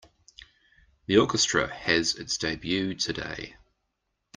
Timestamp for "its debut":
2.15-2.95